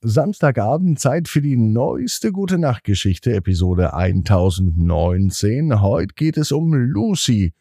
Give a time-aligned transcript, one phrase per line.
[0.00, 5.80] Samstagabend Zeit für die neueste Gute Nacht Geschichte, Episode 1019.
[5.80, 7.52] Heute geht es um Lucy.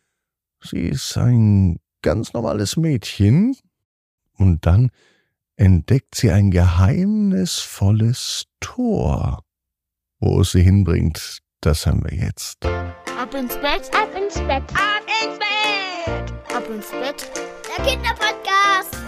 [0.64, 3.58] Sie ist ein ganz normales Mädchen
[4.34, 4.92] und dann
[5.56, 9.44] entdeckt sie ein geheimnisvolles Tor.
[10.20, 12.64] Wo es sie hinbringt, das haben wir jetzt.
[12.66, 17.32] Ab ins Bett, ab ins Bett, ab ins Bett, ab ins Bett.
[17.76, 19.07] Der Kinderpodcast.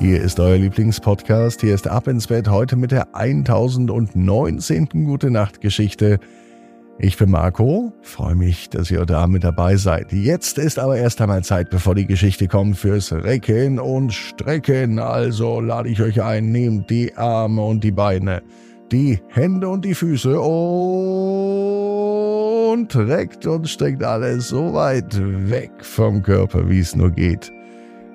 [0.00, 1.60] Hier ist euer Lieblingspodcast.
[1.60, 4.88] Hier ist Ab ins Bett heute mit der 1019.
[4.88, 6.18] Gute Nacht Geschichte.
[6.98, 10.12] Ich bin Marco, freue mich, dass ihr da mit dabei seid.
[10.12, 14.98] Jetzt ist aber erst einmal Zeit, bevor die Geschichte kommt, fürs Recken und Strecken.
[14.98, 18.42] Also lade ich euch ein, nehmt die Arme und die Beine,
[18.92, 21.24] die Hände und die Füße und
[22.96, 25.16] reckt und streckt alles so weit
[25.50, 27.52] weg vom Körper, wie es nur geht.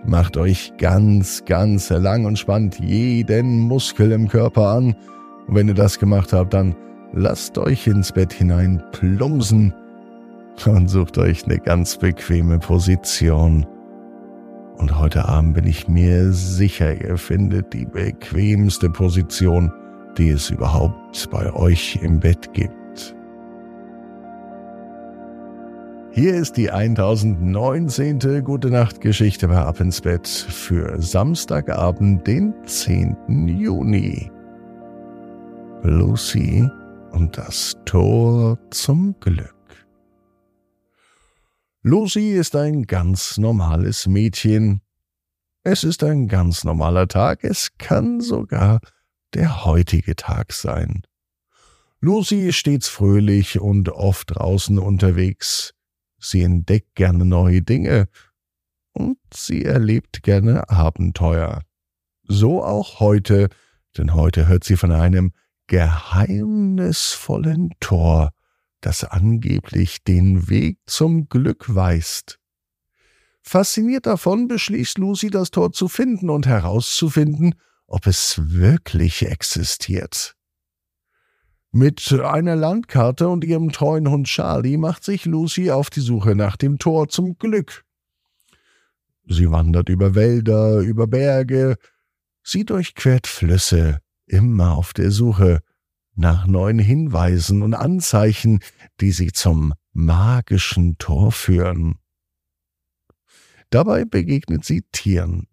[0.05, 4.95] Macht euch ganz, ganz lang und spannt jeden Muskel im Körper an.
[5.48, 6.76] Und wenn ihr das gemacht habt, dann
[7.13, 9.73] lasst euch ins Bett hinein plumpsen
[10.65, 13.65] und sucht euch eine ganz bequeme Position.
[14.77, 19.71] Und heute Abend bin ich mir sicher, ihr findet die bequemste Position,
[20.18, 22.79] die es überhaupt bei euch im Bett gibt.
[26.20, 28.43] Hier ist die 1019.
[28.43, 33.48] Gute Nacht Geschichte bei Ab ins Bett für Samstagabend, den 10.
[33.48, 34.29] Juni.
[35.81, 36.70] Lucy
[37.11, 39.55] und das Tor zum Glück.
[41.84, 44.81] Lucy ist ein ganz normales Mädchen.
[45.63, 48.81] Es ist ein ganz normaler Tag, es kann sogar
[49.35, 51.04] der heutige Tag sein.
[52.01, 55.73] Lucy ist stets fröhlich und oft draußen unterwegs.
[56.20, 58.07] Sie entdeckt gerne neue Dinge
[58.93, 61.61] und sie erlebt gerne Abenteuer.
[62.23, 63.49] So auch heute,
[63.98, 65.31] denn heute hört sie von einem
[65.67, 68.31] geheimnisvollen Tor,
[68.81, 72.39] das angeblich den Weg zum Glück weist.
[73.41, 77.55] Fasziniert davon beschließt Lucy, das Tor zu finden und herauszufinden,
[77.88, 80.35] ob es wirklich existiert.
[81.72, 86.57] Mit einer Landkarte und ihrem treuen Hund Charlie macht sich Lucy auf die Suche nach
[86.57, 87.85] dem Tor zum Glück.
[89.28, 91.78] Sie wandert über Wälder, über Berge,
[92.41, 95.59] sie durchquert Flüsse, immer auf der Suche
[96.16, 98.62] nach neuen Hinweisen und Anzeichen,
[99.00, 102.00] die sie zum magischen Tor führen.
[103.69, 105.47] Dabei begegnet sie Tieren.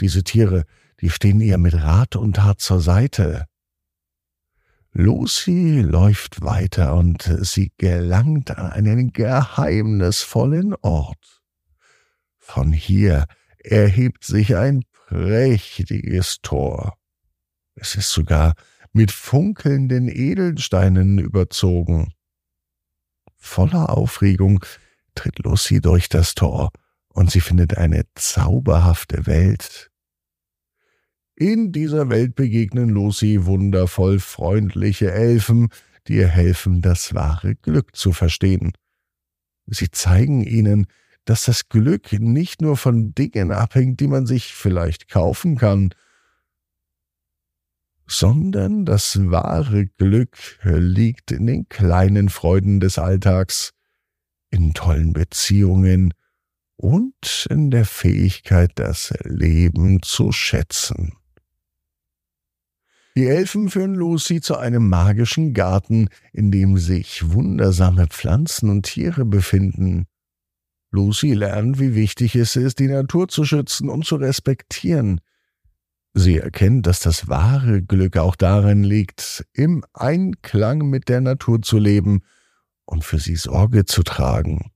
[0.00, 0.64] Diese Tiere,
[1.00, 3.46] die stehen ihr mit Rat und Tat zur Seite.
[4.94, 11.42] Lucy läuft weiter und sie gelangt an einen geheimnisvollen Ort.
[12.38, 13.26] Von hier
[13.58, 16.98] erhebt sich ein prächtiges Tor.
[17.74, 18.54] Es ist sogar
[18.92, 22.12] mit funkelnden Edelsteinen überzogen.
[23.38, 24.64] Voller Aufregung
[25.14, 26.70] tritt Lucy durch das Tor
[27.08, 29.91] und sie findet eine zauberhafte Welt.
[31.42, 35.70] In dieser Welt begegnen Lucy wundervoll freundliche Elfen,
[36.06, 38.70] die ihr helfen, das wahre Glück zu verstehen.
[39.66, 40.86] Sie zeigen ihnen,
[41.24, 45.92] dass das Glück nicht nur von Dingen abhängt, die man sich vielleicht kaufen kann,
[48.06, 53.72] sondern das wahre Glück liegt in den kleinen Freuden des Alltags,
[54.50, 56.14] in tollen Beziehungen
[56.76, 61.16] und in der Fähigkeit, das Leben zu schätzen.
[63.14, 69.26] Die Elfen führen Lucy zu einem magischen Garten, in dem sich wundersame Pflanzen und Tiere
[69.26, 70.06] befinden.
[70.90, 75.20] Lucy lernt, wie wichtig es ist, die Natur zu schützen und zu respektieren.
[76.14, 81.78] Sie erkennt, dass das wahre Glück auch darin liegt, im Einklang mit der Natur zu
[81.78, 82.22] leben
[82.84, 84.70] und für sie Sorge zu tragen.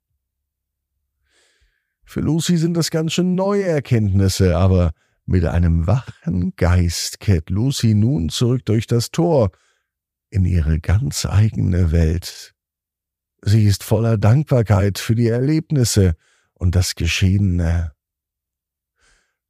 [2.05, 4.93] Für Lucy sind das ganz schön neue Erkenntnisse, aber
[5.27, 9.51] mit einem wachen Geist kehrt Lucy nun zurück durch das Tor
[10.31, 12.55] in ihre ganz eigene Welt.
[13.43, 16.15] Sie ist voller Dankbarkeit für die Erlebnisse
[16.55, 17.93] und das Geschehene.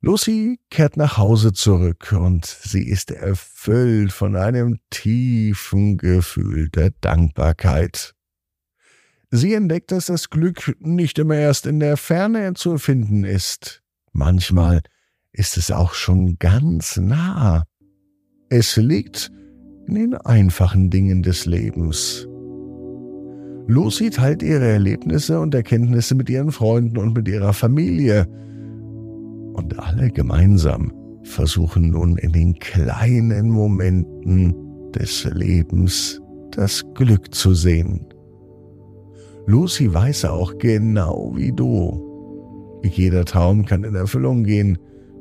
[0.00, 8.14] Lucy kehrt nach Hause zurück und sie ist erfüllt von einem tiefen Gefühl der Dankbarkeit.
[9.30, 13.82] Sie entdeckt, dass das Glück nicht immer erst in der Ferne zu finden ist.
[14.12, 14.82] Manchmal
[15.36, 17.64] ist es auch schon ganz nah.
[18.48, 19.30] Es liegt
[19.86, 22.26] in den einfachen Dingen des Lebens.
[23.68, 28.26] Lucy teilt ihre Erlebnisse und Erkenntnisse mit ihren Freunden und mit ihrer Familie.
[29.54, 30.92] Und alle gemeinsam
[31.24, 34.54] versuchen nun in den kleinen Momenten
[34.92, 36.20] des Lebens
[36.52, 38.06] das Glück zu sehen.
[39.46, 42.02] Lucy weiß auch genau wie du.
[42.82, 44.78] Jeder Traum kann in Erfüllung gehen.